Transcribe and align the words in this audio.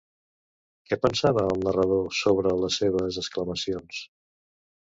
Què 0.89 0.97
pensava 1.03 1.43
el 1.51 1.61
narrador 1.67 2.01
sobre 2.21 2.57
les 2.63 2.81
seves 2.83 3.21
exclamacions? 3.25 4.05